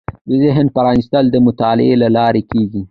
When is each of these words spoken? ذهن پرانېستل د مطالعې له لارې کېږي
ذهن 0.41 0.67
پرانېستل 0.75 1.25
د 1.31 1.35
مطالعې 1.47 1.93
له 2.01 2.07
لارې 2.17 2.41
کېږي 2.51 2.79